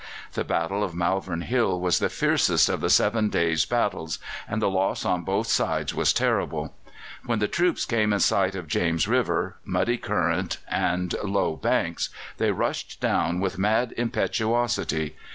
[0.33, 4.17] The battle of Malvern Hill was the fiercest of the seven days' battles,
[4.49, 6.73] and the loss on both sides was terrible.
[7.27, 12.09] When the troops came in sight of James River, muddy current and low banks,
[12.39, 15.15] they rushed down with mad impetuosity.